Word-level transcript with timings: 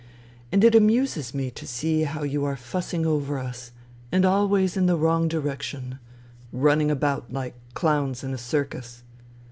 And 0.51 0.63
it 0.63 0.73
amuses 0.73 1.35
me 1.35 1.51
to 1.51 1.67
see 1.67 2.05
how 2.05 2.23
you 2.23 2.43
are 2.43 2.55
fussing 2.55 3.05
over 3.05 3.37
us 3.37 3.71
and 4.11 4.25
always 4.25 4.75
in 4.75 4.87
the 4.87 4.97
wrong 4.97 5.27
direction, 5.27 5.99
running 6.51 6.89
about 6.89 7.31
like 7.31 7.53
clowns 7.75 8.23
in 8.23 8.33
a 8.33 8.37
circus. 8.39 9.03